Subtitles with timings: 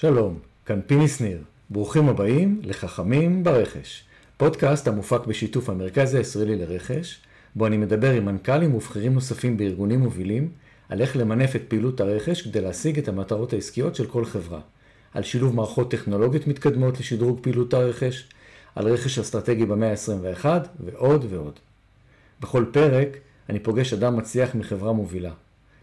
[0.00, 1.38] שלום, כאן פיני שניר.
[1.70, 4.04] ברוכים הבאים לחכמים ברכש.
[4.36, 7.20] פודקאסט המופק בשיתוף המרכז הישראלי לרכש,
[7.54, 10.50] בו אני מדבר עם מנכ"לים ובכירים נוספים בארגונים מובילים,
[10.88, 14.60] על איך למנף את פעילות הרכש כדי להשיג את המטרות העסקיות של כל חברה.
[15.14, 18.28] על שילוב מערכות טכנולוגיות מתקדמות לשדרוג פעילות הרכש,
[18.74, 20.46] על רכש אסטרטגי במאה ה-21
[20.80, 21.58] ועוד ועוד.
[22.40, 23.08] בכל פרק
[23.48, 25.32] אני פוגש אדם מצליח מחברה מובילה.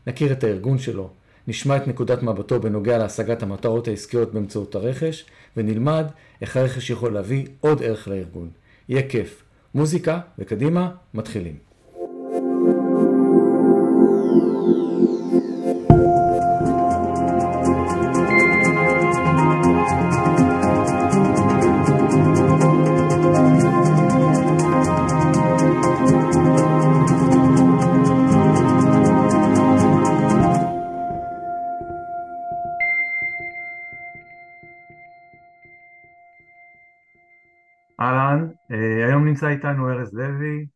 [0.07, 1.09] נכיר את הארגון שלו,
[1.47, 5.25] נשמע את נקודת מבטו בנוגע להשגת המטרות העסקיות באמצעות הרכש,
[5.57, 6.05] ונלמד
[6.41, 8.49] איך הרכש יכול להביא עוד ערך לארגון.
[8.89, 9.43] יהיה כיף.
[9.75, 11.72] מוזיקה, וקדימה, מתחילים.
[38.03, 40.67] אהלן, אה, היום נמצא איתנו ארז לוי.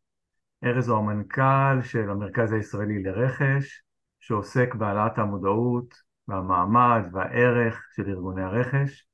[0.64, 3.82] ארז הוא המנכ"ל של המרכז הישראלי לרכש,
[4.20, 5.94] שעוסק בהעלאת המודעות
[6.28, 9.06] והמעמד והערך של ארגוני הרכש.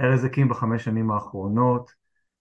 [0.00, 1.90] ארז הקים בחמש שנים האחרונות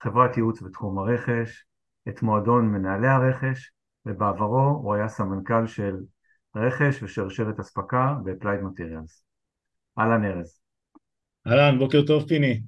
[0.04, 1.66] חברת ייעוץ בתחום הרכש,
[2.10, 3.72] את מועדון מנהלי הרכש,
[4.06, 5.96] ובעברו הוא היה סמנכ"ל של
[6.56, 9.24] רכש ושרשרת אספקה ב-Applied Materials.
[10.00, 10.60] אהלן ארז.
[11.48, 12.62] אהלן, בוקר טוב פיני.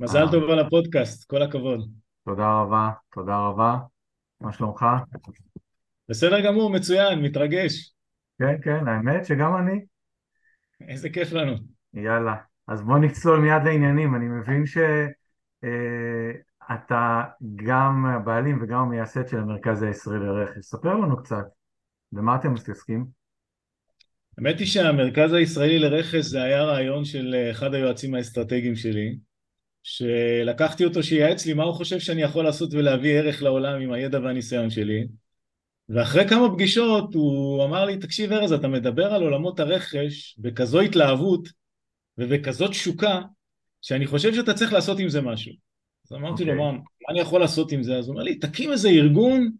[0.00, 0.32] מזל אה.
[0.32, 1.90] טוב על הפודקאסט, כל הכבוד.
[2.24, 3.76] תודה רבה, תודה רבה.
[4.40, 4.86] מה שלומך?
[6.08, 7.92] בסדר גמור, מצוין, מתרגש.
[8.38, 9.84] כן, כן, האמת שגם אני.
[10.88, 11.52] איזה כיף לנו.
[11.94, 12.34] יאללה,
[12.68, 14.14] אז בוא נצלול מיד לעניינים.
[14.14, 14.94] אני מבין שאתה
[16.94, 17.24] אה,
[17.56, 20.58] גם הבעלים וגם המייסד של המרכז הישראלי לרכש.
[20.58, 21.44] ספר לנו קצת,
[22.12, 23.06] במה אתם מתעסקים?
[24.38, 29.18] האמת היא שהמרכז הישראלי לרכש זה היה רעיון של אחד היועצים האסטרטגיים שלי,
[29.82, 34.20] שלקחתי אותו שייעץ לי מה הוא חושב שאני יכול לעשות ולהביא ערך לעולם עם הידע
[34.20, 35.06] והניסיון שלי
[35.88, 41.48] ואחרי כמה פגישות הוא אמר לי תקשיב ארז אתה מדבר על עולמות הרכש בכזו התלהבות
[42.18, 43.20] ובכזאת תשוקה
[43.82, 45.52] שאני חושב שאתה צריך לעשות עם זה משהו
[46.06, 46.46] אז אמרתי okay.
[46.46, 46.66] לו אוקיי.
[46.66, 49.50] מה, מה אני יכול לעשות עם זה אז הוא אמר לי תקים איזה ארגון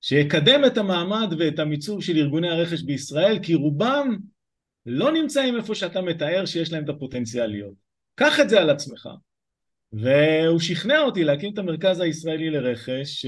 [0.00, 4.16] שיקדם את המעמד ואת המיצוב של ארגוני הרכש בישראל כי רובם
[4.86, 7.74] לא נמצאים איפה שאתה מתאר שיש להם את הפוטנציאל להיות
[8.14, 9.08] קח את זה על עצמך
[9.92, 13.26] והוא שכנע אותי להקים את המרכז הישראלי לרכש,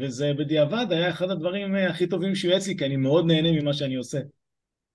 [0.00, 3.72] וזה בדיעבד היה אחד הדברים הכי טובים שהוא יעץ לי, כי אני מאוד נהנה ממה
[3.72, 4.18] שאני עושה.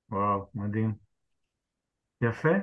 [0.10, 0.94] וואו, מדהים.
[2.22, 2.54] יפה.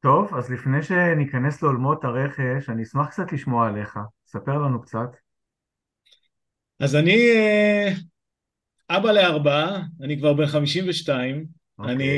[0.00, 3.98] טוב, אז לפני שניכנס לעולמות הרכש, אני אשמח קצת לשמוע עליך.
[4.26, 5.16] ספר לנו קצת.
[6.80, 7.92] אז אני אה,
[8.90, 11.46] אבא לארבעה, אני כבר בן 52,
[11.80, 11.84] okay.
[11.88, 12.08] אני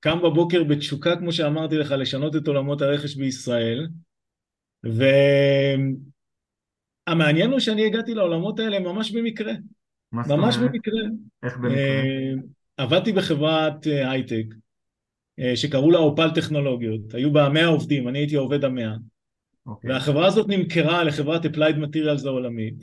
[0.00, 3.88] קם בבוקר בתשוקה, כמו שאמרתי לך, לשנות את עולמות הרכש בישראל.
[7.08, 9.52] והמעניין הוא שאני הגעתי לעולמות האלה ממש במקרה.
[10.12, 11.00] ממש במקרה.
[11.42, 11.76] איך במקרה?
[11.76, 12.32] אה,
[12.76, 14.44] עבדתי בחברת אה, הייטק
[15.38, 18.94] אה, שקראו לה אופל טכנולוגיות, היו בה 100 עובדים, אני הייתי עובד המאה.
[18.94, 19.70] Okay.
[19.70, 19.90] אוקיי.
[19.90, 22.74] והחברה הזאת נמכרה לחברת Applied Materials העולמית.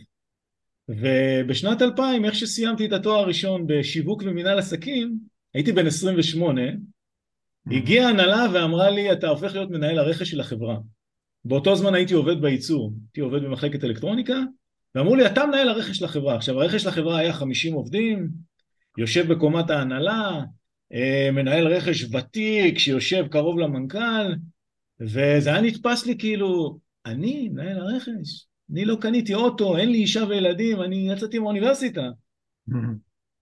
[0.90, 5.18] ובשנת 2000, איך שסיימתי את התואר הראשון בשיווק ומנהל עסקים,
[5.54, 7.76] הייתי בן 28, mm-hmm.
[7.76, 10.78] הגיעה הנהלה ואמרה לי, אתה הופך להיות מנהל הרכש של החברה.
[11.46, 14.38] באותו זמן הייתי עובד בייצור, הייתי עובד במחלקת אלקטרוניקה,
[14.96, 16.36] ואמרו לי, אתה מנהל הרכש של החברה.
[16.36, 18.30] עכשיו, הרכש של החברה היה 50 עובדים,
[18.98, 20.42] יושב בקומת ההנהלה,
[20.94, 24.36] אה, מנהל רכש ותיק שיושב קרוב למנכ"ל,
[25.00, 30.24] וזה היה נתפס לי כאילו, אני מנהל הרכש, אני לא קניתי אוטו, אין לי אישה
[30.30, 32.10] וילדים, אני יצאתי מהאוניברסיטה.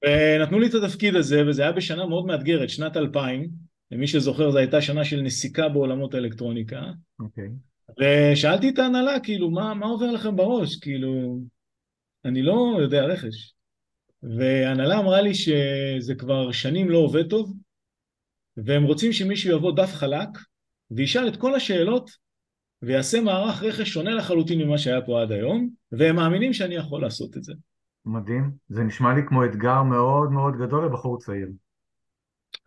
[0.05, 3.49] ונתנו לי את התפקיד הזה, וזה היה בשנה מאוד מאתגרת, שנת 2000,
[3.91, 6.81] למי שזוכר זו הייתה שנה של נסיקה בעולמות האלקטרוניקה.
[7.21, 7.49] Okay.
[7.99, 10.75] ושאלתי את ההנהלה, כאילו, מה, מה עובר לכם בראש?
[10.75, 11.39] כאילו,
[12.25, 13.53] אני לא יודע רכש.
[14.23, 17.53] וההנהלה אמרה לי שזה כבר שנים לא עובד טוב,
[18.57, 20.29] והם רוצים שמישהו יבוא דף חלק
[20.91, 22.09] וישאל את כל השאלות
[22.81, 27.37] ויעשה מערך רכש שונה לחלוטין ממה שהיה פה עד היום, והם מאמינים שאני יכול לעשות
[27.37, 27.53] את זה.
[28.05, 28.51] מדהים.
[28.69, 31.47] זה נשמע לי כמו אתגר מאוד מאוד גדול לבחור צעיר.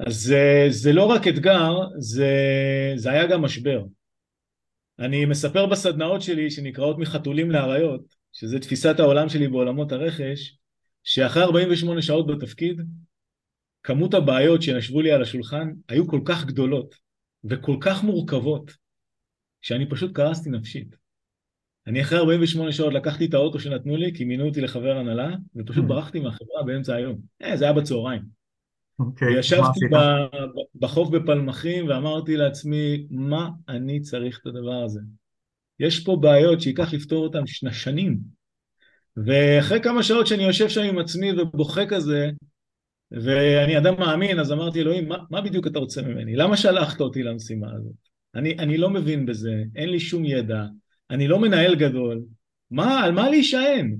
[0.07, 2.33] אז זה, זה לא רק אתגר, זה,
[2.97, 3.83] זה היה גם משבר.
[5.01, 10.57] אני מספר בסדנאות שלי שנקראות מחתולים לאריות, שזה תפיסת העולם שלי בעולמות הרכש,
[11.05, 12.81] שאחרי 48 שעות בתפקיד,
[13.83, 16.95] כמות הבעיות שישבו לי על השולחן היו כל כך גדולות
[17.45, 18.71] וכל כך מורכבות,
[19.61, 20.97] שאני פשוט קרסתי נפשית.
[21.87, 25.85] אני אחרי 48 שעות לקחתי את האוטו שנתנו לי, כי מינו אותי לחבר הנהלה, ופשוט
[25.85, 25.89] mm.
[25.89, 27.21] ברחתי מהחברה באמצע היום.
[27.43, 28.40] אה, זה היה בצהריים.
[29.01, 29.81] Okay, וישבתי
[30.75, 35.01] בחוף בפלמחים ואמרתי לעצמי, מה אני צריך את הדבר הזה?
[35.81, 38.19] יש פה בעיות שייקח לפתור אותן שנים.
[39.17, 42.31] ואחרי כמה שעות שאני יושב שם עם עצמי ובוכה כזה,
[43.11, 46.37] ואני אדם מאמין, אז אמרתי, אלוהים, מה, מה בדיוק אתה רוצה ממני?
[46.37, 47.93] למה שלחת אותי למשימה הזאת?
[48.35, 50.65] אני, אני לא מבין בזה, אין לי שום ידע,
[51.11, 52.23] אני לא מנהל גדול,
[52.71, 53.97] מה, על מה להישען?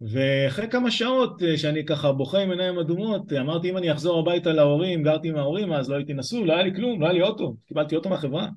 [0.00, 4.52] ואחרי כמה שעות אה, שאני ככה בוכה עם עיניים אדומות, אמרתי אם אני אחזור הביתה
[4.52, 7.22] להורים, גרתי עם ההורים אז לא הייתי נשוי, לא היה לי כלום, לא היה לי
[7.22, 8.48] אוטו, קיבלתי אוטו מהחברה.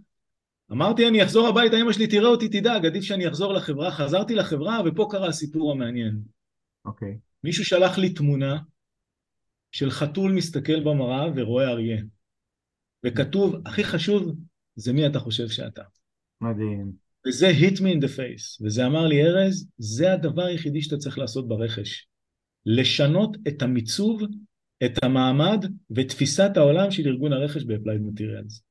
[0.72, 4.80] אמרתי אני אחזור הביתה, אמא שלי תראה אותי, תדאג, עדיף שאני אחזור לחברה, חזרתי לחברה
[4.86, 6.20] ופה קרה הסיפור המעניין.
[6.86, 7.12] אוקיי.
[7.12, 7.18] Okay.
[7.44, 8.58] מישהו שלח לי תמונה
[9.72, 12.02] של חתול מסתכל במראה ורואה אריה.
[13.06, 14.36] וכתוב, הכי חשוב,
[14.76, 15.84] זה מי אתה חושב שאתה.
[16.42, 16.92] מדהים.
[17.28, 21.18] וזה hit me in the face, וזה אמר לי, ארז, זה הדבר היחידי שאתה צריך
[21.18, 22.08] לעשות ברכש.
[22.66, 24.22] לשנות את המיצוב,
[24.86, 28.62] את המעמד ותפיסת העולם של ארגון הרכש ב-Applied Materials.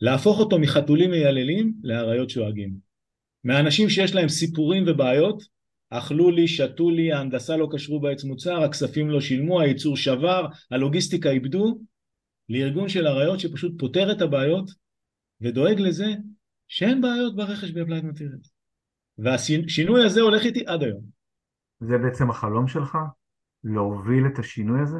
[0.00, 2.74] להפוך אותו מחתולים מייללים לאריות שואגים.
[3.44, 5.42] מהאנשים שיש להם סיפורים ובעיות,
[5.90, 11.30] אכלו לי, שתו לי, ההנדסה לא קשרו בעץ מוצר, הכספים לא שילמו, הייצור שבר, הלוגיסטיקה
[11.30, 11.80] איבדו,
[12.48, 14.70] לארגון של אריות שפשוט פותר את הבעיות
[15.40, 16.06] ודואג לזה
[16.70, 18.52] שאין בעיות ברכש ב Applied Materials.
[19.18, 21.02] והשינוי הזה הולך איתי עד היום.
[21.80, 22.98] זה בעצם החלום שלך?
[23.64, 24.98] להוביל את השינוי הזה?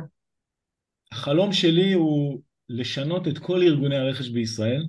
[1.12, 4.87] החלום שלי הוא לשנות את כל ארגוני הרכש בישראל.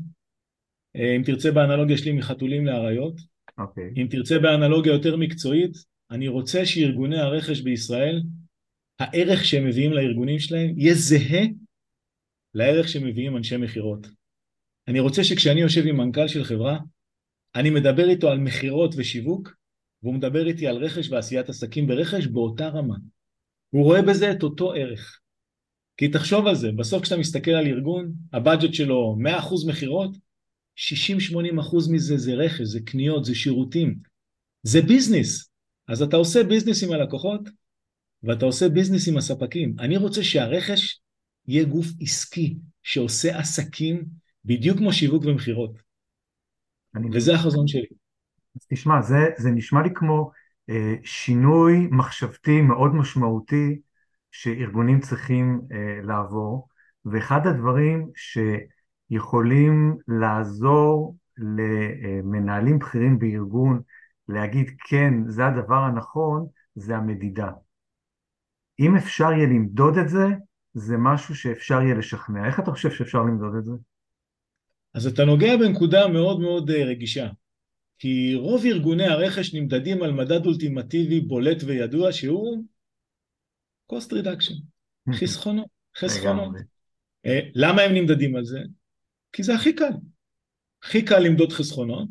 [0.96, 3.16] אה, אם תרצה באנלוגיה שלי מחתולים לאריות.
[3.58, 3.84] אוקיי.
[3.84, 4.02] Okay.
[4.02, 5.72] אם תרצה באנלוגיה יותר מקצועית,
[6.12, 8.22] אני רוצה שארגוני הרכש בישראל,
[9.00, 11.46] הערך שהם מביאים לארגונים שלהם יהיה זהה
[12.54, 14.08] לערך שמביאים אנשי מכירות.
[14.92, 16.80] אני רוצה שכשאני יושב עם מנכ"ל של חברה,
[17.56, 19.54] אני מדבר איתו על מכירות ושיווק,
[20.04, 22.96] והוא מדבר איתי על רכש ועשיית עסקים ברכש באותה רמה.
[23.70, 25.20] הוא רואה בזה את אותו ערך.
[25.98, 30.18] כי תחשוב על זה, בסוף כשאתה מסתכל על ארגון, ה budget שלו 100% מכירות,
[30.78, 34.00] 60-80% מזה זה רכש, זה קניות, זה שירותים,
[34.64, 35.52] זה business.
[35.88, 37.42] אז אתה עושה business עם הלקוחות,
[38.24, 39.76] ואתה עושה business עם הספקים.
[39.80, 41.00] אני רוצה שהרכש
[41.48, 45.72] יהיה גוף עסקי שעושה עסקים בדיוק כמו שיווק ומכירות.
[47.14, 47.88] וזה החזון שלי.
[48.56, 50.32] אז תשמע, זה, זה נשמע לי כמו
[50.70, 53.82] אה, שינוי מחשבתי מאוד משמעותי
[54.32, 56.68] שארגונים צריכים אה, לעבור,
[57.06, 63.82] ואחד הדברים שיכולים לעזור למנהלים בכירים בארגון
[64.28, 67.52] להגיד כן, זה הדבר הנכון, זה המדידה.
[68.80, 70.26] אם אפשר יהיה למדוד את זה,
[70.74, 72.48] זה משהו שאפשר יהיה לשכנע.
[72.48, 73.72] איך אתה חושב שאפשר למדוד את זה?
[74.94, 77.28] אז אתה נוגע בנקודה מאוד מאוד אה, רגישה.
[78.00, 82.64] כי רוב ארגוני הרכש נמדדים על מדד אולטימטיבי בולט וידוע שהוא
[83.94, 84.56] cost reduction,
[85.20, 85.68] חסכונות,
[85.98, 86.56] חסכונות.
[87.26, 88.60] אה, למה הם נמדדים על זה?
[89.34, 89.92] כי זה הכי קל.
[90.84, 92.10] הכי קל למדוד חסכונות,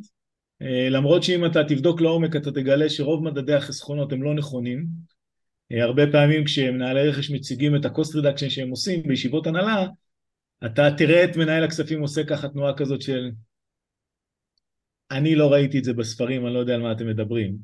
[0.63, 4.87] אה, למרות שאם אתה תבדוק לעומק אתה תגלה שרוב מדדי החסכונות הם לא נכונים.
[5.71, 9.87] הרבה פעמים כשמנהלי רכש מציגים את ה-cost reduction שהם עושים בישיבות הנהלה,
[10.67, 13.31] אתה תראה את מנהל הכספים עושה ככה תנועה כזאת של
[15.11, 17.57] אני לא ראיתי את זה בספרים, אני לא יודע על מה אתם מדברים.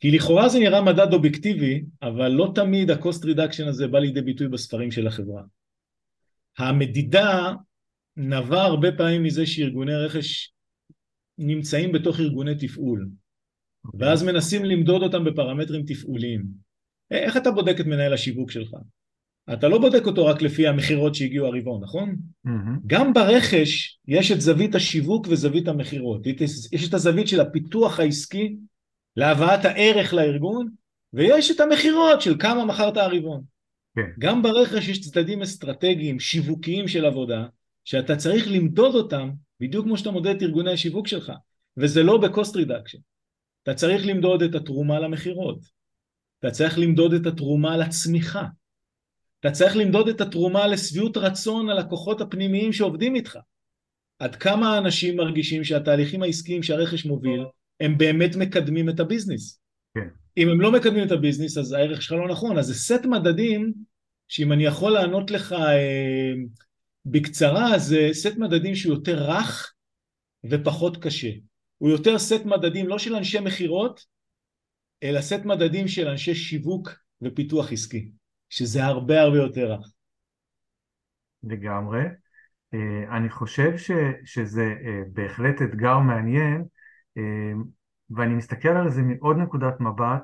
[0.00, 4.48] כי לכאורה זה נראה מדד אובייקטיבי, אבל לא תמיד ה-cost reduction הזה בא לידי ביטוי
[4.48, 5.42] בספרים של החברה.
[6.58, 7.52] המדידה
[8.16, 10.52] נבע הרבה פעמים מזה שארגוני רכש
[11.38, 13.08] נמצאים בתוך ארגוני תפעול.
[13.98, 16.44] ואז מנסים למדוד אותם בפרמטרים תפעוליים.
[17.10, 18.70] איך אתה בודק את מנהל השיווק שלך?
[19.52, 22.16] אתה לא בודק אותו רק לפי המכירות שהגיעו הרבעון, נכון?
[22.46, 22.80] Mm-hmm.
[22.86, 26.26] גם ברכש יש את זווית השיווק וזווית המכירות.
[26.72, 28.56] יש את הזווית של הפיתוח העסקי
[29.16, 30.68] להבאת הערך לארגון,
[31.12, 33.42] ויש את המכירות של כמה מכרת הרבעון.
[33.96, 34.10] כן.
[34.18, 37.46] גם ברכש יש צדדים אסטרטגיים, שיווקיים של עבודה,
[37.84, 41.32] שאתה צריך למדוד אותם בדיוק כמו שאתה מודד את ארגוני השיווק שלך,
[41.76, 42.98] וזה לא ב cost reduction.
[43.62, 45.58] אתה צריך למדוד את התרומה למכירות,
[46.38, 48.44] אתה צריך למדוד את התרומה לצמיחה,
[49.44, 53.38] אתה צריך למדוד את התרומה לשביעות רצון הלקוחות הפנימיים שעובדים איתך.
[54.18, 57.44] עד כמה האנשים מרגישים שהתהליכים העסקיים שהרכש מוביל,
[57.80, 59.60] הם באמת מקדמים את ה business.
[59.94, 60.08] כן.
[60.36, 62.58] אם הם לא מקדמים את ה business, אז הערך שלך לא נכון.
[62.58, 63.72] אז זה סט מדדים,
[64.28, 66.32] שאם אני יכול לענות לך אה,
[67.06, 69.74] בקצרה, זה סט מדדים שהוא יותר רך
[70.50, 71.30] ופחות קשה.
[71.78, 74.00] הוא יותר סט מדדים לא של אנשי מכירות,
[75.02, 76.90] אלא סט מדדים של אנשי שיווק
[77.22, 78.10] ופיתוח עסקי.
[78.48, 79.86] שזה הרבה הרבה יותר רך.
[81.42, 82.02] לגמרי.
[82.74, 83.90] אה, אני חושב ש,
[84.24, 86.64] שזה אה, בהחלט אתגר מעניין,
[87.16, 87.52] אה,
[88.10, 90.22] ואני מסתכל על זה מעוד נקודת מבט,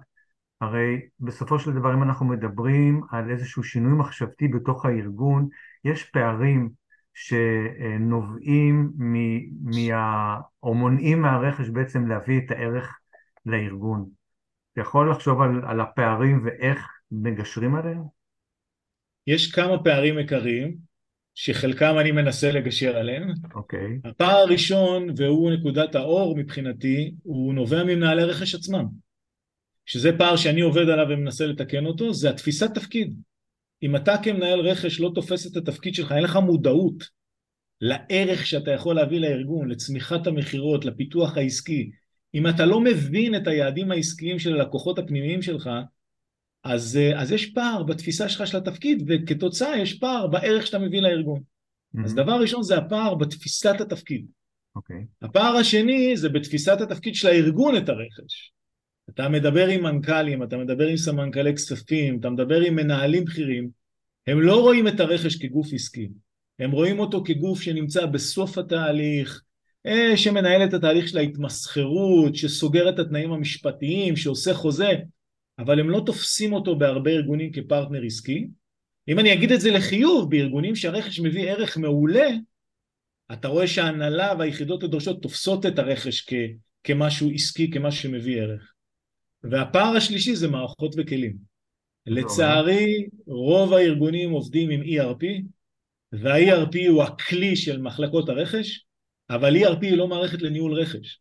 [0.61, 5.49] הרי בסופו של דבר אם אנחנו מדברים על איזשהו שינוי מחשבתי בתוך הארגון,
[5.85, 6.71] יש פערים
[7.15, 10.41] שנובעים מה...
[10.62, 12.99] או מונעים מהרכש בעצם להביא את הערך
[13.47, 14.09] לארגון.
[14.73, 18.02] אתה יכול לחשוב על, על הפערים ואיך מגשרים עליהם?
[19.26, 20.76] יש כמה פערים עיקריים,
[21.35, 23.33] שחלקם אני מנסה לגשר עליהם.
[23.55, 23.81] אוקיי.
[23.81, 24.09] Okay.
[24.09, 28.85] הפער הראשון, והוא נקודת האור מבחינתי, הוא נובע ממנהלי רכש עצמם.
[29.87, 33.14] שזה פער שאני עובד עליו ומנסה לתקן אותו, זה התפיסת תפקיד.
[33.83, 37.05] אם אתה כמנהל רכש לא תופס את התפקיד שלך, אין לך מודעות
[37.81, 41.90] לערך שאתה יכול להביא לארגון, לצמיחת המכירות, לפיתוח העסקי,
[42.35, 45.71] אם אתה לא מבין את היעדים העסקיים של הלקוחות הפנימיים שלך,
[46.64, 51.40] אז, אז יש פער בתפיסה שלך של התפקיד, וכתוצאה יש פער בערך שאתה מביא לארגון.
[51.40, 52.05] Mm-hmm.
[52.05, 54.25] אז דבר ראשון זה הפער בתפיסת התפקיד.
[54.25, 54.40] Okay.
[54.76, 55.05] אוקיי.
[55.23, 58.52] הפער השני זה בתפיסת התפקיד של הארגון את הרכש.
[59.11, 63.71] אתה מדבר עם מנכ"לים, אתה מדבר עם סמנכ"לי כספים, אתה מדבר עם מנהלים בכירים,
[64.26, 66.09] הם לא רואים את הרכש כגוף עסקי,
[66.59, 69.43] הם רואים אותו כגוף שנמצא בסוף התהליך,
[69.87, 74.90] אה, שמנהל את התהליך של ההתמסחרות, שסוגר את התנאים המשפטיים, שעושה חוזה,
[75.61, 78.49] אבל הם לא תופסים אותו בהרבה ארגונים כפרטנר עסקי.
[79.09, 82.29] אם אני אגיד את זה לחיוב, בארגונים שהרכש מביא ערך מעולה,
[83.33, 86.33] אתה רואה שההנהלה והיחידות הדורשות תופסות את הרכש כ,
[86.85, 88.73] כמשהו עסקי, כמשהו שמביא ערך.
[89.43, 91.37] והפער השלישי זה מערכות וכלים.
[92.07, 95.43] לצערי, רוב הארגונים עובדים עם ERP,
[96.12, 98.85] וה-ERP הוא הכלי של מחלקות הרכש,
[99.31, 101.21] אבל ERP היא לא מערכת לניהול רכש.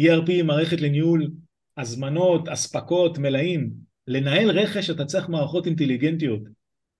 [0.00, 1.30] ERP היא מערכת לניהול
[1.76, 3.70] הזמנות, אספקות, מלאים.
[4.08, 6.40] לנהל רכש אתה צריך מערכות אינטליגנטיות,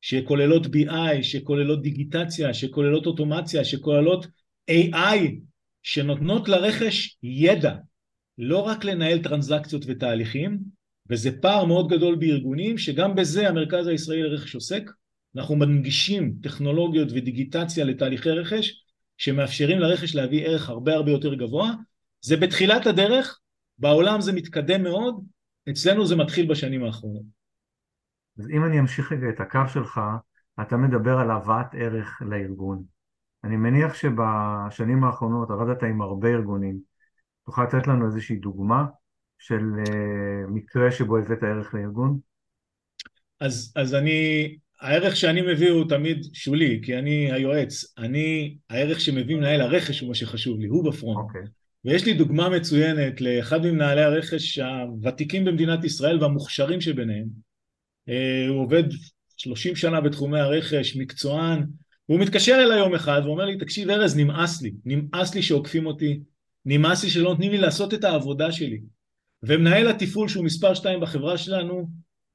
[0.00, 4.26] שכוללות BI, שכוללות דיגיטציה, שכוללות אוטומציה, שכוללות
[4.70, 5.18] AI,
[5.82, 7.74] שנותנות לרכש ידע,
[8.38, 10.58] לא רק לנהל טרנזקציות ותהליכים,
[11.10, 14.90] וזה פער מאוד גדול בארגונים, שגם בזה המרכז הישראלי לרכש עוסק.
[15.36, 18.82] אנחנו מנגישים טכנולוגיות ודיגיטציה לתהליכי רכש,
[19.18, 21.72] שמאפשרים לרכש להביא ערך הרבה הרבה יותר גבוה.
[22.20, 23.38] זה בתחילת הדרך,
[23.82, 25.24] בעולם זה מתקדם מאוד,
[25.70, 27.22] אצלנו זה מתחיל בשנים האחרונות.
[28.38, 30.00] אז אם אני אמשיך רגע את הקו שלך,
[30.60, 32.84] אתה מדבר על הבאת ערך לארגון.
[33.44, 36.78] אני מניח שבשנים האחרונות עבדת עם הרבה ארגונים.
[37.44, 38.84] תוכל לתת לנו איזושהי דוגמה
[39.38, 42.18] של uh, מקרה שבו הבאת ערך לארגון?
[43.40, 47.94] אז, אז אני הערך שאני מביא הוא תמיד שולי, כי אני היועץ.
[47.98, 51.30] אני, הערך שמביא מנהל הרכש הוא מה שחשוב לי, הוא בפרונט.
[51.30, 51.61] Okay.
[51.84, 57.28] ויש לי דוגמה מצוינת לאחד ממנהלי הרכש הוותיקים במדינת ישראל והמוכשרים שביניהם.
[58.08, 58.84] אה, הוא עובד
[59.36, 61.66] 30 שנה בתחומי הרכש, מקצוען.
[62.06, 64.72] הוא מתקשר אליי יום אחד ואומר לי, תקשיב ארז, נמאס לי.
[64.84, 66.20] נמאס לי שעוקפים אותי,
[66.64, 68.80] נמאס לי שלא נותנים לי לעשות את העבודה שלי.
[69.42, 71.88] ומנהל התפעול שהוא מספר 2 בחברה שלנו,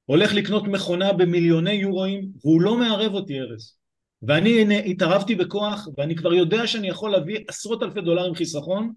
[0.06, 3.74] הולך לקנות מכונה במיליוני יורואים והוא לא מערב אותי ארז
[4.22, 8.94] ואני התערבתי בכוח ואני כבר יודע שאני יכול להביא עשרות אלפי דולרים חיסכון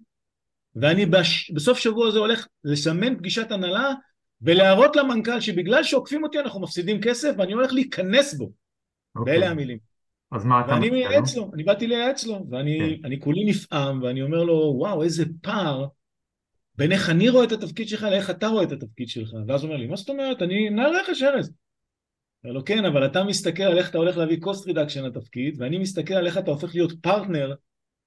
[0.76, 1.50] ואני בש...
[1.50, 3.92] בסוף שבוע הזה הולך לסמן פגישת הנהלה
[4.42, 9.22] ולהראות למנכ"ל שבגלל שעוקפים אותי אנחנו מפסידים כסף ואני הולך להיכנס בו okay.
[9.26, 9.48] ואלה אוקיי.
[9.48, 9.78] המילים
[10.32, 13.08] אז מה אתה ואני מייעץ לו, אני באתי לייעץ לו ואני כן.
[13.20, 15.86] כולי נפעם ואני אומר לו וואו איזה פער
[16.80, 19.34] בין איך אני רואה את התפקיד שלך לאיך אתה רואה את התפקיד שלך.
[19.48, 20.42] ואז הוא אומר לי, מה זאת אומרת?
[20.42, 21.52] אני מנהל רכש ארז.
[22.44, 25.78] אומר לו, כן, אבל אתה מסתכל על איך אתה הולך להביא cost reduction לתפקיד, ואני
[25.78, 27.54] מסתכל על איך אתה הופך להיות פרטנר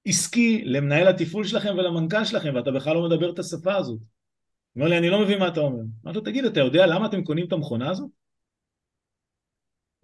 [0.06, 3.98] עסקי למנהל התפעול שלכם ולמנכ"ל שלכם, ואתה בכלל לא מדבר את השפה הזאת.
[3.98, 5.82] הוא אומר לי, אני לא מבין מה אתה אומר.
[6.04, 8.08] אמרתי לו, תגיד, אתה יודע למה אתם קונים את המכונה הזאת?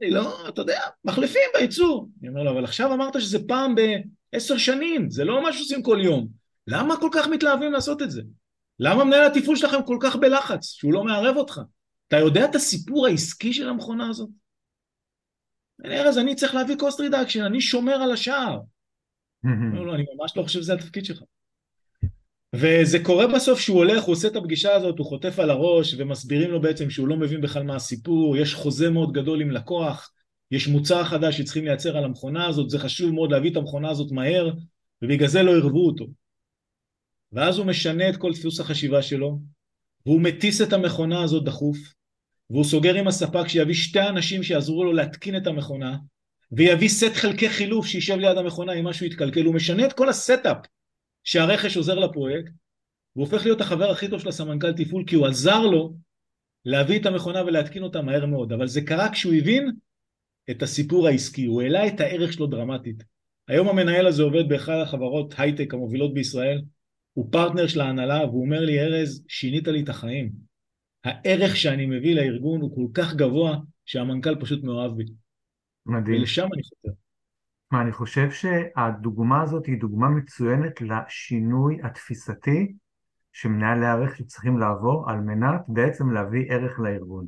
[0.02, 2.08] אני לא, אתה יודע, מחליפים בייצור.
[2.20, 5.98] אני אומר לו, אבל עכשיו אמרת שזה פעם בעשר שנים, זה לא מה שעושים כל
[6.04, 6.28] יום.
[6.66, 8.22] למה כל כך מתלהבים לעשות את זה?
[8.78, 11.60] למה מנהל התפעול שלכם כל כך בלחץ, שהוא לא מערב אותך?
[12.08, 14.28] אתה יודע את הסיפור העסקי של המכונה הזאת?
[15.86, 18.60] ארז, אני צריך להביא cost reduction, אני שומר על השער.
[19.44, 21.22] לא, לא, אני ממש לא חושב שזה התפקיד שלך.
[22.54, 26.50] וזה קורה בסוף שהוא הולך, הוא עושה את הפגישה הזאת, הוא חוטף על הראש, ומסבירים
[26.50, 30.12] לו בעצם שהוא לא מבין בכלל מה הסיפור, יש חוזה מאוד גדול עם לקוח,
[30.50, 34.12] יש מוצר חדש שצריכים לייצר על המכונה הזאת, זה חשוב מאוד להביא את המכונה הזאת
[34.12, 34.50] מהר,
[35.02, 36.06] ובגלל זה לא ערבו אותו.
[37.32, 39.38] ואז הוא משנה את כל דפוס החשיבה שלו,
[40.06, 41.78] והוא מטיס את המכונה הזאת דחוף,
[42.50, 45.96] והוא סוגר עם הספק שיביא שתי אנשים שיעזרו לו להתקין את המכונה,
[46.52, 50.16] ויביא סט חלקי חילוף שישב ליד המכונה אם משהו יתקלקל, הוא משנה את כל ה
[50.16, 50.56] setup
[51.24, 52.52] שהרכש עוזר לפרויקט,
[53.16, 55.94] והוא הופך להיות החבר הכי טוב של הסמנכ"ל תפעול, כי הוא עזר לו
[56.64, 59.72] להביא את המכונה ולהתקין אותה מהר מאוד, אבל זה קרה כשהוא הבין
[60.50, 63.04] את הסיפור העסקי, הוא העלה את הערך שלו דרמטית.
[63.48, 66.62] היום המנהל הזה עובד באחד החברות הייטק המובילות בישראל,
[67.12, 70.32] הוא פרטנר של ההנהלה, והוא אומר לי, ארז, שינית לי את החיים.
[71.04, 75.04] הערך שאני מביא לארגון הוא כל כך גבוה, שהמנכ"ל פשוט מאוהב בי.
[75.90, 76.18] מדהים.
[76.18, 76.92] ולשם אני חותר.
[77.70, 82.72] מה, אני חושב שהדוגמה הזאת היא דוגמה מצוינת לשינוי התפיסתי
[83.32, 87.26] שמנהלי הרכש צריכים לעבור על מנת בעצם להביא ערך לארגון.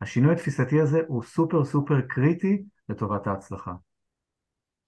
[0.00, 3.72] השינוי התפיסתי הזה הוא סופר סופר קריטי לטובת ההצלחה.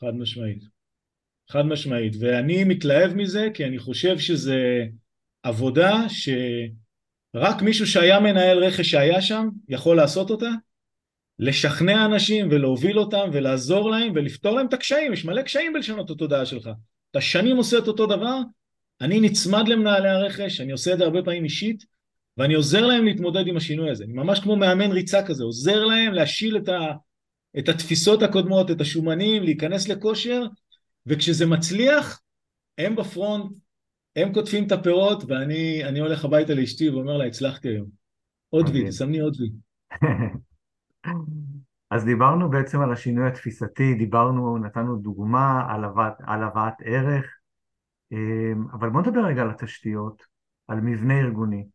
[0.00, 0.62] חד משמעית.
[1.50, 2.12] חד משמעית.
[2.20, 4.84] ואני מתלהב מזה כי אני חושב שזה
[5.42, 10.50] עבודה שרק מישהו שהיה מנהל רכש שהיה שם יכול לעשות אותה,
[11.38, 16.46] לשכנע אנשים ולהוביל אותם ולעזור להם ולפתור להם את הקשיים, יש מלא קשיים בלשנות התודעה
[16.46, 16.70] שלך.
[17.10, 18.38] אתה שנים עושה את אותו דבר,
[19.00, 21.84] אני נצמד למנהלי הרכש, אני עושה את זה הרבה פעמים אישית,
[22.36, 24.04] ואני עוזר להם להתמודד עם השינוי הזה.
[24.04, 26.92] אני ממש כמו מאמן ריצה כזה, עוזר להם להשיל את, ה,
[27.58, 30.42] את התפיסות הקודמות, את השומנים, להיכנס לכושר,
[31.06, 32.20] וכשזה מצליח,
[32.78, 33.56] הם בפרונט,
[34.16, 37.88] הם קוטפים את הפירות, ואני הולך הביתה לאשתי ואומר לה, הצלחתי היום.
[38.50, 39.50] עוד וי, תסמני עוד וי.
[41.90, 45.66] אז דיברנו בעצם על השינוי התפיסתי, דיברנו, נתנו דוגמה
[46.28, 47.26] על הבאת, ערך,
[48.12, 50.22] אמ, אבל בוא נדבר רגע על התשתיות,
[50.68, 51.66] על מבנה ארגוני.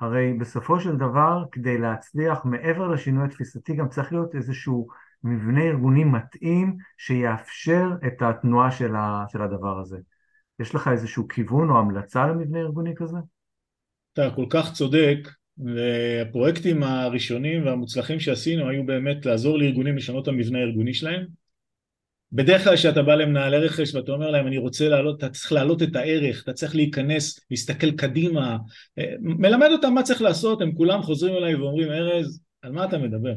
[0.00, 4.88] הרי בסופו של דבר, כדי להצליח מעבר לשינוי התפיסתי, גם צריך להיות איזשהו
[5.24, 9.98] מבנה ארגוני מתאים שיאפשר את התנועה של, ה, של הדבר הזה.
[10.58, 13.18] יש לך איזשהו כיוון או המלצה למבנה ארגוני כזה?
[14.12, 15.18] אתה כל כך צודק,
[15.58, 21.26] והפרויקטים הראשונים והמוצלחים שעשינו היו באמת לעזור לארגונים לשנות את המבנה הארגוני שלהם.
[22.32, 25.82] בדרך כלל כשאתה בא למנהלי רכש ואתה אומר להם אני רוצה להעלות, אתה צריך להעלות
[25.82, 28.56] את הערך, אתה צריך להיכנס, להסתכל קדימה,
[29.20, 33.34] מלמד אותם מה צריך לעשות, הם כולם חוזרים אליי ואומרים ארז, על מה אתה מדבר?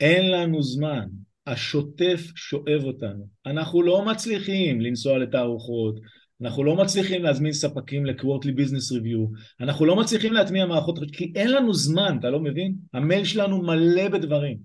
[0.00, 1.06] אין לנו זמן,
[1.46, 6.00] השוטף שואב אותנו, אנחנו לא מצליחים לנסוע לתערוכות,
[6.42, 11.52] אנחנו לא מצליחים להזמין ספקים ל-Quarterly Business Review, אנחנו לא מצליחים להטמיע מערכות, כי אין
[11.52, 12.74] לנו זמן, אתה לא מבין?
[12.92, 14.58] המייל שלנו מלא בדברים.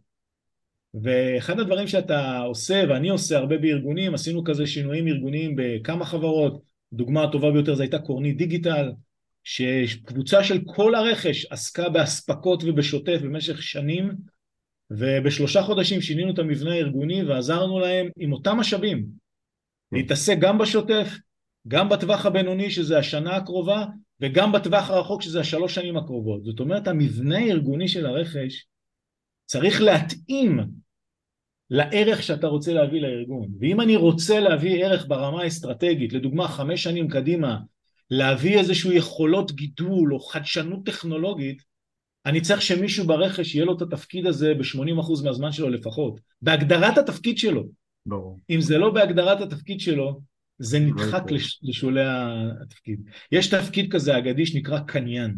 [0.94, 6.62] ואחד הדברים שאתה עושה, ואני עושה הרבה בארגונים, עשינו כזה שינויים ארגוניים בכמה חברות,
[6.94, 8.92] דוגמה הטובה ביותר זו הייתה קורנית דיגיטל,
[9.44, 14.12] שקבוצה של כל הרכש עסקה באספקות ובשוטף במשך שנים,
[14.92, 19.06] ובשלושה חודשים שינינו את המבנה הארגוני ועזרנו להם עם אותם משאבים,
[19.92, 21.08] להתעסק גם בשוטף,
[21.68, 23.86] גם בטווח הבינוני שזה השנה הקרובה
[24.22, 26.44] וגם בטווח הרחוק שזה השלוש שנים הקרובות.
[26.44, 28.66] זאת אומרת המבנה הארגוני של הרכש
[29.46, 30.60] צריך להתאים
[31.70, 33.48] לערך שאתה רוצה להביא לארגון.
[33.60, 37.58] ואם אני רוצה להביא ערך ברמה האסטרטגית, לדוגמה חמש שנים קדימה,
[38.10, 41.62] להביא איזשהו יכולות גידול או חדשנות טכנולוגית,
[42.26, 47.38] אני צריך שמישהו ברכש יהיה לו את התפקיד הזה ב-80% מהזמן שלו לפחות, בהגדרת התפקיד
[47.38, 47.64] שלו.
[48.06, 48.40] ברור.
[48.50, 50.22] אם זה לא בהגדרת התפקיד שלו,
[50.60, 52.02] זה נדחק לש, לשולי
[52.62, 53.02] התפקיד.
[53.32, 55.36] יש תפקיד כזה אגדי שנקרא קניין.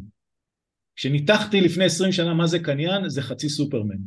[0.95, 3.97] כשניתחתי לפני 20 שנה מה זה קניין, זה חצי סופרמן.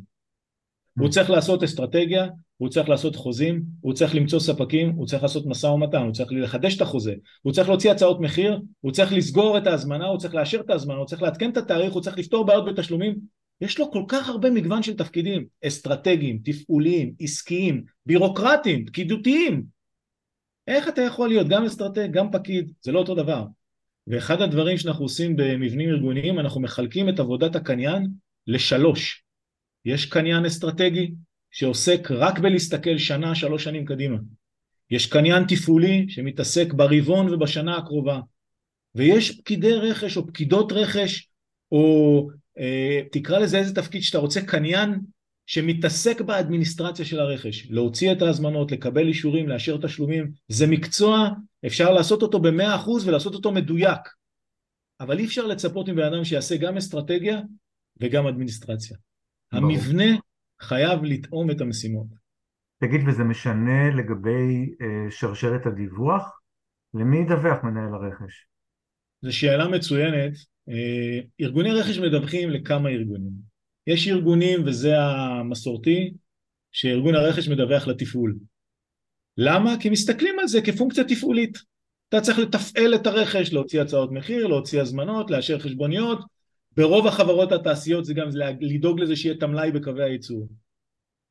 [0.99, 5.47] הוא צריך לעשות אסטרטגיה, הוא צריך לעשות חוזים, הוא צריך למצוא ספקים, הוא צריך לעשות
[5.47, 9.59] משא ומתן, הוא צריך לחדש את החוזה, הוא צריך להוציא הצעות מחיר, הוא צריך לסגור
[9.59, 12.47] את ההזמנה, הוא צריך לאשר את ההזמנה, הוא צריך לעדכן את התאריך, הוא צריך לפתור
[12.47, 13.16] בעיות בתשלומים.
[13.61, 19.64] יש לו כל כך הרבה מגוון של תפקידים, אסטרטגיים, תפעוליים, עסקיים, בירוקרטיים, פקידותיים,
[20.67, 22.73] איך אתה יכול להיות גם אסטרטג, גם פקיד?
[22.81, 23.45] זה לא אותו דבר.
[24.07, 28.07] ואחד הדברים שאנחנו עושים במבנים ארגוניים, אנחנו מחלקים את עבודת הקניין
[28.47, 29.23] לשלוש.
[29.85, 31.13] יש קניין אסטרטגי
[31.51, 34.17] שעוסק רק בלהסתכל שנה, שלוש שנים קדימה.
[34.91, 38.21] יש קניין תפעולי שמתעסק ברבעון ובשנה הקרובה.
[38.95, 41.29] ויש פקידי רכש או פקידות רכש,
[41.73, 45.01] או אה, תקרא לזה איזה תפקיד שאתה רוצה, קניין
[45.47, 51.29] שמתעסק באדמיניסטרציה של הרכש, להוציא את ההזמנות, לקבל אישורים, לאשר תשלומים, זה מקצוע,
[51.67, 54.01] אפשר לעשות אותו במאה אחוז ולעשות אותו מדויק,
[55.01, 57.41] אבל אי אפשר לצפות מבן אדם שיעשה גם אסטרטגיה
[58.01, 58.97] וגם אדמיניסטרציה.
[59.53, 59.65] ברור.
[59.65, 60.19] המבנה
[60.63, 62.07] חייב לטעום את המשימות.
[62.79, 66.41] תגיד, וזה משנה לגבי אה, שרשרת הדיווח?
[66.95, 68.47] למי ידווח מנהל הרכש?
[69.23, 70.33] זו שאלה מצוינת.
[70.69, 73.56] אה, ארגוני רכש מדווחים לכמה ארגונים.
[73.87, 76.12] יש ארגונים, וזה המסורתי,
[76.72, 78.37] שארגון הרכש מדווח לתפעול.
[79.37, 79.77] למה?
[79.81, 81.59] כי מסתכלים על זה כפונקציה תפעולית.
[82.09, 86.18] אתה צריך לתפעל את הרכש, להוציא הצעות מחיר, להוציא הזמנות, לאשר חשבוניות.
[86.77, 88.29] ברוב החברות התעשיות זה גם
[88.61, 90.49] לדאוג לזה שיהיה את המלאי בקווי הייצור.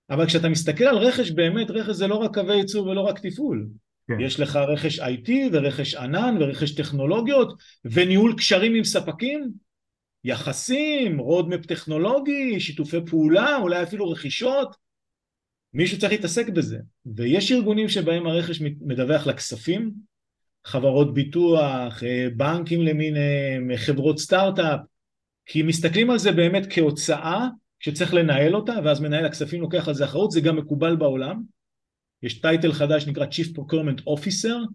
[0.10, 3.68] אבל כשאתה מסתכל על רכש, באמת רכש זה לא רק קווי ייצור ולא רק תפעול.
[4.08, 4.20] כן.
[4.20, 7.54] יש לך רכש IT ורכש ענן ורכש טכנולוגיות
[7.86, 9.52] וניהול קשרים עם ספקים
[10.26, 14.76] יחסים, roadmap טכנולוגי, שיתופי פעולה, אולי אפילו רכישות,
[15.74, 16.78] מישהו צריך להתעסק בזה.
[17.16, 19.92] ויש ארגונים שבהם הרכש מדווח לכספים,
[20.66, 22.04] חברות ביטוח,
[22.36, 24.80] בנקים למיניהם, חברות סטארט-אפ,
[25.46, 27.48] כי מסתכלים על זה באמת כהוצאה
[27.80, 31.44] שצריך לנהל אותה, ואז מנהל הכספים לוקח על זה אחריות, זה גם מקובל בעולם.
[32.24, 34.68] יש טייטל חדש שנקרא Chief Procurement Officer,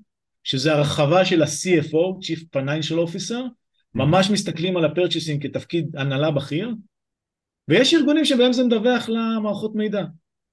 [0.44, 3.59] שזה הרחבה של ה-CFO, Chief Financial Officer.
[3.94, 6.74] ממש מסתכלים על ה-purchasing כתפקיד הנהלה בכיר,
[7.68, 10.04] ויש ארגונים שבהם זה מדווח למערכות מידע.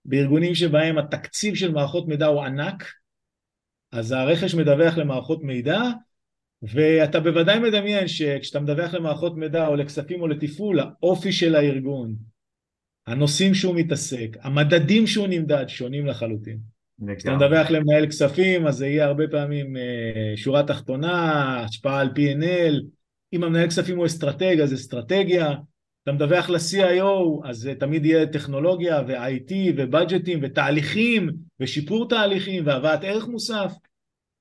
[0.05, 2.83] בארגונים שבהם התקציב של מערכות מידע הוא ענק,
[3.91, 5.81] אז הרכש מדווח למערכות מידע,
[6.61, 12.15] ואתה בוודאי מדמיין שכשאתה מדווח למערכות מידע או לכספים או לתפעול, האופי של הארגון,
[13.07, 16.59] הנושאים שהוא מתעסק, המדדים שהוא נמדד שונים לחלוטין.
[17.17, 22.83] כשאתה מדווח למנהל כספים, אז זה יהיה הרבה פעמים אה, שורה תחתונה, השפעה על P&L,
[23.37, 25.53] אם המנהל כספים הוא אסטרטג, אז אסטרטגיה,
[26.03, 33.73] אתה מדווח ל-CIO, אז תמיד יהיה טכנולוגיה ו-IT ובדג'טים ותהליכים ושיפור תהליכים והבאת ערך מוסף.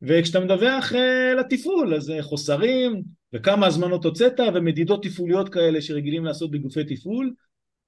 [0.02, 6.50] וכשאתה מדווח אה, לתפעול, אז זה חוסרים וכמה הזמנות הוצאת ומדידות תפעוליות כאלה שרגילים לעשות
[6.50, 7.32] בגופי תפעול,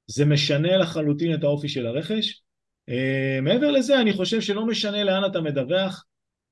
[0.07, 2.43] זה משנה לחלוטין את האופי של הרכש.
[2.91, 6.05] Uh, מעבר לזה, אני חושב שלא משנה לאן אתה מדווח,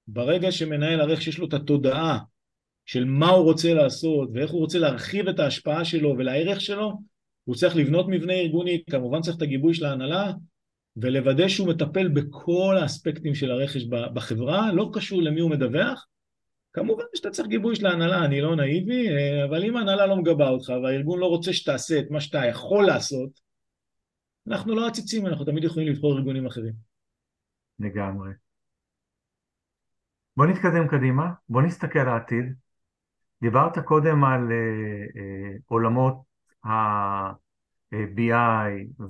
[0.09, 2.19] ברגע שמנהל הרכש יש לו את התודעה
[2.87, 6.93] של מה הוא רוצה לעשות ואיך הוא רוצה להרחיב את ההשפעה שלו ולערך שלו,
[7.45, 10.33] הוא צריך לבנות מבנה ארגוני, כמובן צריך את הגיבוי של ההנהלה,
[10.97, 16.07] ולוודא שהוא מטפל בכל האספקטים של הרכש בחברה, לא קשור למי הוא מדווח.
[16.73, 20.49] כמובן שאתה צריך גיבוי של ההנהלה, אני לא נאיבי, אה, אבל אם ההנהלה לא מגבה
[20.49, 23.31] אותך והארגון לא רוצה שתעשה את מה שאתה יכול לעשות,
[24.49, 26.73] אנחנו לא עציצים, אנחנו תמיד יכולים לבחור ארגונים אחרים.
[27.79, 28.31] לגמרי.
[30.37, 32.66] בוא נתקדם קדימה, בוא נסתכל לעתיד.
[33.43, 36.23] דיברת קודם על uh, uh, עולמות
[36.65, 38.33] ה-BI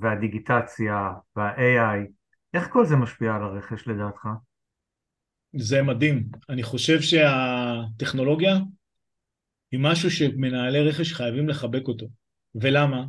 [0.01, 2.11] והדיגיטציה וה-AI,
[2.53, 4.27] איך כל זה משפיע על הרכש לדעתך?
[5.55, 6.23] זה מדהים.
[6.49, 8.55] אני חושב שהטכנולוגיה
[9.71, 12.07] היא משהו שמנהלי רכש חייבים לחבק אותו.
[12.55, 13.05] ולמה?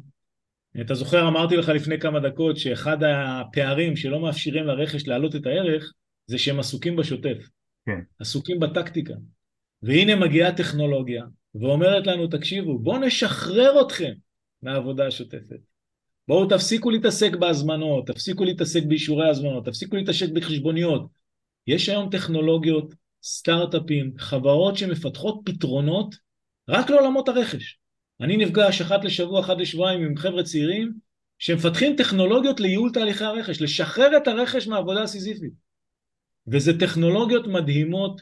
[0.81, 5.93] אתה זוכר, אמרתי לך לפני כמה דקות שאחד הפערים שלא מאפשרים לרכש להעלות את הערך
[6.27, 7.49] זה שהם עסוקים בשוטף.
[7.87, 8.01] כן.
[8.19, 9.15] עסוקים בטקטיקה.
[9.83, 14.13] והנה מגיעה טכנולוגיה ואומרת לנו, תקשיבו, בואו נשחרר אתכם
[14.63, 15.61] מהעבודה השוטפת.
[16.29, 21.07] בואו תפסיקו להתעסק בהזמנות, תפסיקו להתעסק באישורי הזמנות, תפסיקו להתעסק בחשבוניות.
[21.67, 26.15] יש היום טכנולוגיות, סטארט-אפים, חברות שמפתחות פתרונות
[26.69, 27.79] רק לעולמות הרכש.
[28.21, 30.93] אני נפגש אחת לשבוע, אחת לשבועיים עם חבר'ה צעירים
[31.39, 35.53] שמפתחים טכנולוגיות לייעול תהליכי הרכש, לשחרר את הרכש מהעבודה הסיזיפית.
[36.47, 38.21] וזה טכנולוגיות מדהימות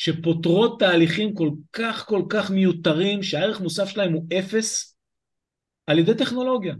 [0.00, 4.96] שפותרות תהליכים כל כך כל כך מיותרים שהערך מוסף שלהם הוא אפס
[5.86, 6.74] על ידי טכנולוגיה.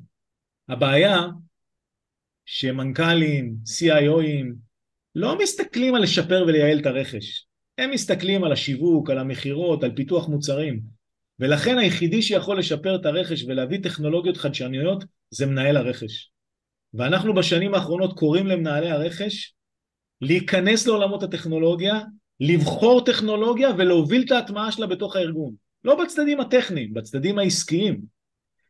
[0.68, 1.26] הבעיה
[2.44, 4.54] שמנכ"לים, CIOים,
[5.14, 7.46] לא מסתכלים על לשפר ולייעל את הרכש.
[7.78, 10.81] הם מסתכלים על השיווק, על המכירות, על פיתוח מוצרים.
[11.38, 16.31] ולכן היחידי שיכול לשפר את הרכש ולהביא טכנולוגיות חדשניות זה מנהל הרכש.
[16.94, 19.54] ואנחנו בשנים האחרונות קוראים למנהלי הרכש
[20.20, 22.00] להיכנס לעולמות הטכנולוגיה,
[22.40, 25.55] לבחור טכנולוגיה ולהוביל את ההטמעה שלה בתוך הארגון.
[25.85, 28.01] לא בצדדים הטכניים, בצדדים העסקיים.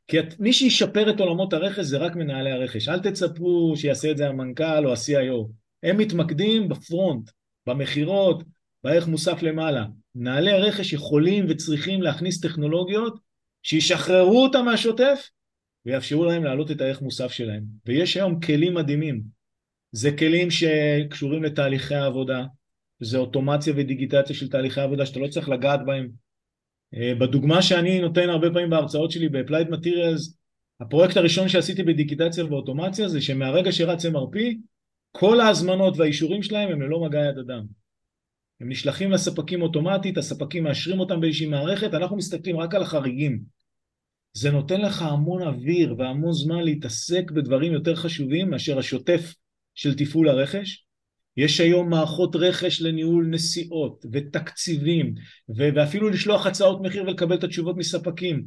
[0.08, 2.88] כי את, מי שישפר את עולמות הרכש זה רק מנהלי הרכש.
[2.88, 5.50] אל תצפו שיעשה את זה המנכ"ל או ה-CIO.
[5.82, 7.30] הם מתמקדים בפרונט,
[7.66, 8.42] במכירות,
[8.84, 9.84] בערך מוסף למעלה.
[10.14, 13.18] מנהלי הרכש יכולים וצריכים להכניס טכנולוגיות
[13.62, 15.28] שישחררו אותם מהשוטף
[15.86, 17.62] ויאפשרו להם להעלות את הערך מוסף שלהם.
[17.86, 19.22] ויש היום כלים מדהימים.
[19.92, 22.44] זה כלים שקשורים לתהליכי העבודה,
[23.00, 26.08] זה אוטומציה ודיגיטציה של תהליכי העבודה שאתה לא צריך לגעת בהם.
[26.94, 30.34] אה, בדוגמה שאני נותן הרבה פעמים בהרצאות שלי ב-Applied Materials,
[30.80, 34.38] הפרויקט הראשון שעשיתי בדיגיטציה ואוטומציה זה שמהרגע שרץ MRP,
[35.12, 37.64] כל ההזמנות והאישורים שלהם הם ללא מגע יד אדם.
[38.60, 43.42] הם נשלחים לספקים אוטומטית, הספקים מאשרים אותם באיזושהי מערכת, אנחנו מסתכלים רק על החריגים.
[44.32, 49.34] זה נותן לך המון אוויר והמון זמן להתעסק בדברים יותר חשובים מאשר השוטף
[49.74, 50.87] של תפעול הרכש.
[51.38, 55.14] יש היום מערכות רכש לניהול נסיעות ותקציבים
[55.56, 58.46] ואפילו לשלוח הצעות מחיר ולקבל את התשובות מספקים.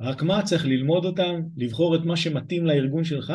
[0.00, 3.32] רק מה, צריך ללמוד אותם, לבחור את מה שמתאים לארגון שלך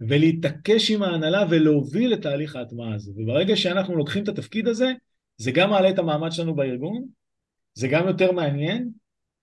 [0.00, 3.12] ולהתעקש עם ההנהלה ולהוביל את תהליך ההטמעה הזה.
[3.16, 4.92] וברגע שאנחנו לוקחים את התפקיד הזה,
[5.36, 7.06] זה גם מעלה את המעמד שלנו בארגון,
[7.74, 8.90] זה גם יותר מעניין,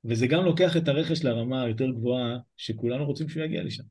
[0.06, 3.84] וזה גם לוקח את הרכש לרמה היותר גבוהה שכולנו רוצים שהוא יגיע לשם.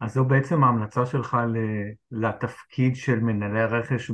[0.00, 1.36] אז זו בעצם ההמלצה שלך
[2.10, 4.10] לתפקיד של מנהלי הרכש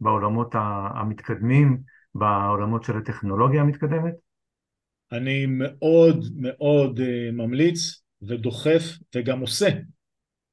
[0.00, 0.54] בעולמות
[0.94, 1.78] המתקדמים,
[2.14, 4.14] בעולמות של הטכנולוגיה המתקדמת?
[5.12, 8.82] אני מאוד מאוד אה, ממליץ ודוחף
[9.14, 9.68] וגם עושה.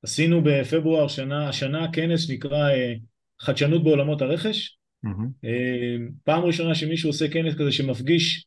[0.04, 2.94] עשינו בפברואר שנה, השנה כנס שנקרא אה,
[3.40, 4.78] חדשנות בעולמות הרכש.
[5.06, 5.48] Mm-hmm.
[6.24, 8.46] פעם ראשונה שמישהו עושה כנס כזה שמפגיש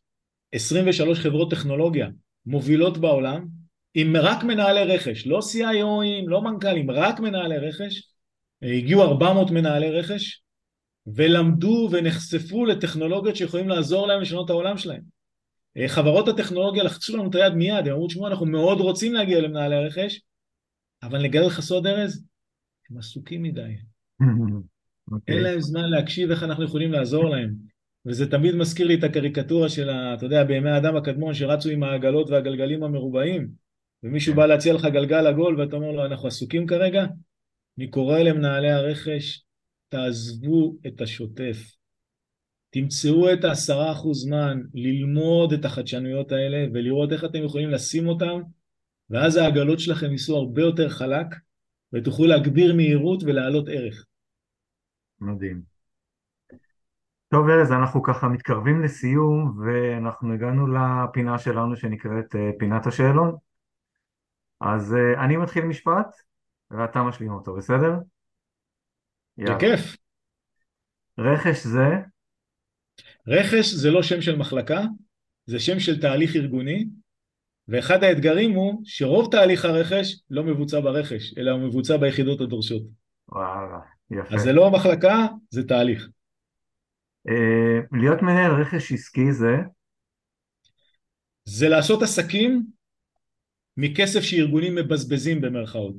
[0.53, 2.09] 23 חברות טכנולוגיה
[2.47, 3.47] מובילות בעולם,
[3.95, 8.03] עם רק מנהלי רכש, לא CIOים, לא מנכ"לים, רק מנהלי רכש,
[8.63, 10.43] הגיעו 400 מנהלי רכש,
[11.07, 15.03] ולמדו ונחשפו לטכנולוגיות שיכולים לעזור להם לשנות את העולם שלהם.
[15.87, 19.77] חברות הטכנולוגיה לחצו לנו את היד מיד, הם אמרו, תשמעו, אנחנו מאוד רוצים להגיע למנהלי
[19.77, 20.21] הרכש,
[21.03, 22.25] אבל נגלה לך סוד ארז,
[22.91, 23.77] הם עסוקים מדי.
[24.23, 24.25] Okay.
[25.13, 25.35] אוקיי.
[25.35, 27.55] אין להם זמן להקשיב איך אנחנו יכולים לעזור להם.
[28.07, 31.83] וזה תמיד מזכיר לי את הקריקטורה של, ה, אתה יודע, בימי האדם הקדמון שרצו עם
[31.83, 33.49] העגלות והגלגלים המרובעים,
[34.03, 37.05] ומישהו בא להציע לך גלגל עגול ואתה אומר לו, אנחנו עסוקים כרגע?
[37.79, 39.45] אני קורא למנהלי הרכש,
[39.89, 41.57] תעזבו את השוטף.
[42.71, 48.41] תמצאו את העשרה אחוז זמן ללמוד את החדשנויות האלה ולראות איך אתם יכולים לשים אותם,
[49.11, 51.27] ואז העגלות שלכם ייסעו הרבה יותר חלק,
[51.93, 54.05] ותוכלו להגביר מהירות ולהעלות ערך.
[55.21, 55.63] מדהים.
[57.29, 63.37] טוב ארז, אנחנו ככה מתקרבים לסיום ואנחנו הגענו לפינה שלנו שנקראת אה, פינת השאלון.
[64.61, 66.07] אז אה, אני מתחיל משפט
[66.71, 67.93] ואתה משלים אותו, בסדר?
[69.39, 69.97] בכיף.
[71.19, 71.89] רכש זה?
[73.27, 74.81] רכש זה לא שם של מחלקה,
[75.47, 76.87] זה שם של תהליך ארגוני,
[77.69, 82.83] ואחד האתגרים הוא שרוב תהליך הרכש לא מבוצע ברכש, אלא הוא מבוצע ביחידות הדורשות.
[83.29, 83.79] וואלה,
[84.11, 84.35] יפה.
[84.35, 86.09] אז זה לא מחלקה, זה תהליך.
[87.29, 89.57] אה, להיות מנהל רכש עסקי זה?
[91.45, 92.67] זה לעשות עסקים
[93.81, 95.95] מכסף שארגונים מבזבזים במרכאות.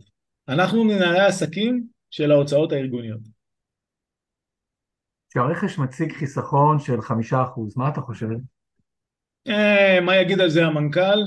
[0.48, 3.22] אנחנו מנהלי עסקים של ההוצאות הארגוניות.
[5.30, 8.28] כשהרכש מציג חיסכון של חמישה אחוז, מה אתה חושב?
[9.48, 11.20] אה, מה יגיד על זה המנכ"ל?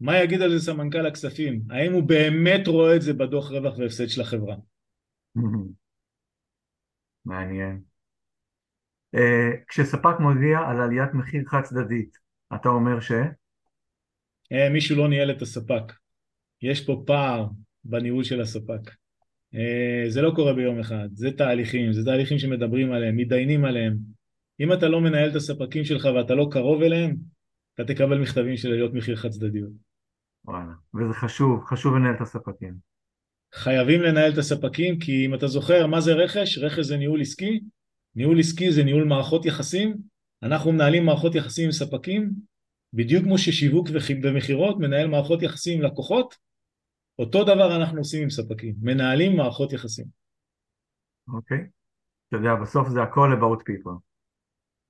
[0.00, 1.62] מה יגיד על זה סמנכ"ל הכספים?
[1.70, 4.56] האם הוא באמת רואה את זה בדוח רווח והפסד של החברה?
[7.24, 7.82] מעניין.
[9.14, 12.18] אה, כשספק מודיע על עליית מחיר חד צדדית,
[12.54, 13.12] אתה אומר ש?
[14.52, 15.92] אה, מישהו לא ניהל את הספק.
[16.62, 17.46] יש פה פער
[17.84, 18.90] בניהול של הספק.
[19.54, 23.96] אה, זה לא קורה ביום אחד, זה תהליכים, זה תהליכים שמדברים עליהם, מתדיינים עליהם.
[24.60, 27.16] אם אתה לא מנהל את הספקים שלך ואתה לא קרוב אליהם,
[27.74, 29.70] אתה תקבל מכתבים של עליות מחיר חד צדדיות.
[30.44, 32.74] וואלה, וזה חשוב, חשוב לנהל את הספקים.
[33.54, 37.60] חייבים לנהל את הספקים, כי אם אתה זוכר מה זה רכש, רכש זה ניהול עסקי,
[38.14, 39.96] ניהול עסקי זה ניהול מערכות יחסים,
[40.42, 42.30] אנחנו מנהלים מערכות יחסים עם ספקים,
[42.92, 43.88] בדיוק כמו ששיווק
[44.22, 46.34] ומכירות מנהל מערכות יחסים עם לקוחות,
[47.18, 50.06] אותו דבר אנחנו עושים עם ספקים, מנהלים מערכות יחסים.
[51.34, 51.58] אוקיי.
[51.58, 51.60] Okay.
[52.28, 53.98] אתה יודע, בסוף זה הכל about people.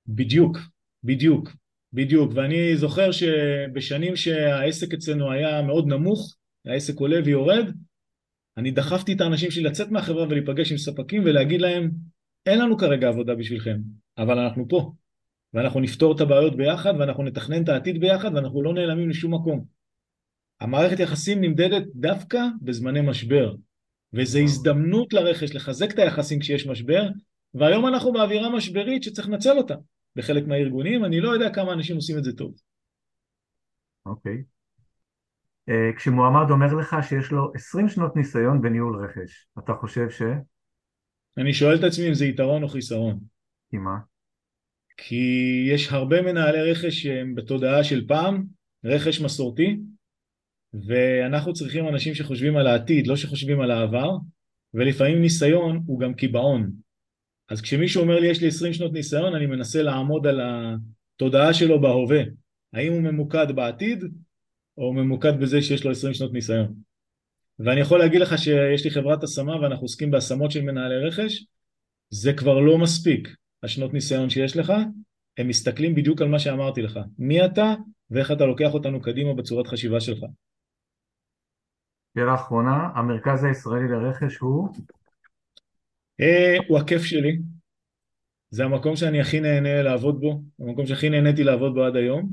[0.07, 0.57] בדיוק,
[1.03, 1.49] בדיוק,
[1.93, 2.31] בדיוק.
[2.35, 6.35] ואני זוכר שבשנים שהעסק אצלנו היה מאוד נמוך,
[6.65, 7.65] העסק עולה ויורד,
[8.57, 11.91] אני דחפתי את האנשים שלי לצאת מהחברה ולהיפגש עם ספקים ולהגיד להם,
[12.45, 13.77] אין לנו כרגע עבודה בשבילכם,
[14.17, 14.93] אבל אנחנו פה.
[15.53, 19.65] ואנחנו נפתור את הבעיות ביחד, ואנחנו נתכנן את העתיד ביחד, ואנחנו לא נעלמים לשום מקום.
[20.59, 23.55] המערכת יחסים נמדדת דווקא בזמני משבר,
[24.13, 27.09] וזו הזדמנות לרכש לחזק את היחסים כשיש משבר,
[27.53, 29.75] והיום אנחנו באווירה משברית שצריך לנצל אותה
[30.15, 32.53] בחלק מהארגונים, אני לא יודע כמה אנשים עושים את זה טוב.
[34.05, 34.33] אוקיי.
[34.33, 34.59] Okay.
[35.69, 40.21] Uh, כשמועמד אומר לך שיש לו 20 שנות ניסיון בניהול רכש, אתה חושב ש...
[41.37, 43.19] אני שואל את עצמי אם זה יתרון או חיסרון.
[43.69, 43.97] כי מה?
[45.01, 48.45] כי יש הרבה מנהלי רכש שהם בתודעה של פעם,
[48.83, 49.77] רכש מסורתי,
[50.87, 54.17] ואנחנו צריכים אנשים שחושבים על העתיד, לא שחושבים על העבר,
[54.73, 56.71] ולפעמים ניסיון הוא גם קיבעון.
[57.49, 61.81] אז כשמישהו אומר לי יש לי 20 שנות ניסיון, אני מנסה לעמוד על התודעה שלו
[61.81, 62.21] בהווה.
[62.73, 64.03] האם הוא ממוקד בעתיד,
[64.77, 66.73] או ממוקד בזה שיש לו 20 שנות ניסיון.
[67.59, 71.45] ואני יכול להגיד לך שיש לי חברת השמה ואנחנו עוסקים בהשמות של מנהלי רכש,
[72.09, 74.73] זה כבר לא מספיק, השנות ניסיון שיש לך,
[75.37, 77.73] הם מסתכלים בדיוק על מה שאמרתי לך, מי אתה
[78.11, 80.25] ואיך אתה לוקח אותנו קדימה בצורת חשיבה שלך.
[82.17, 84.69] שאלה אחרונה, המרכז הישראלי לרכש הוא?
[86.19, 87.39] אה, הוא הכיף שלי,
[88.49, 92.29] זה המקום שאני הכי נהנה לעבוד בו, המקום שהכי נהניתי לעבוד בו עד היום,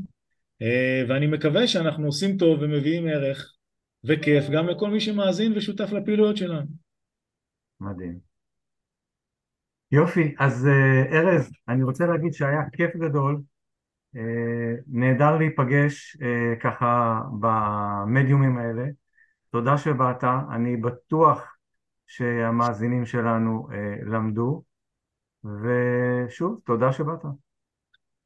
[0.62, 3.52] אה, ואני מקווה שאנחנו עושים טוב ומביאים ערך
[4.04, 6.66] וכיף גם לכל מי שמאזין ושותף לפעילויות שלנו.
[7.80, 8.35] מדהים.
[9.92, 13.40] יופי, אז אה, ארז, אני רוצה להגיד שהיה כיף גדול,
[14.16, 18.84] אה, נהדר להיפגש אה, ככה במדיומים האלה,
[19.50, 21.56] תודה שבאת, אני בטוח
[22.06, 23.68] שהמאזינים שלנו
[24.06, 24.62] למדו,
[25.44, 27.22] ושוב, תודה שבאת.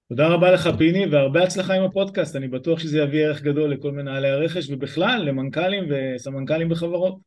[0.08, 3.92] תודה רבה לך פיני והרבה הצלחה עם הפודקאסט, אני בטוח שזה יביא ערך גדול לכל
[3.92, 7.18] מנהלי הרכש ובכלל למנכ"לים וסמנכ"לים בחברות.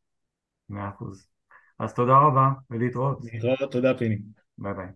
[0.68, 1.33] מאה אחוז.
[1.78, 3.18] אז תודה רבה, ולהתראות.
[3.24, 4.18] להתראות, תודה פיני.
[4.58, 4.86] ביי ביי.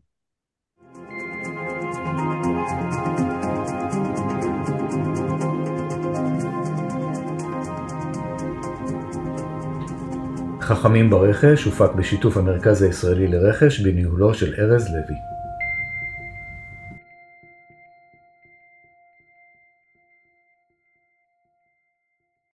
[10.61, 15.38] חכמים ברכש הופק בשיתוף המרכז הישראלי לרכש בניהולו של ארז לוי.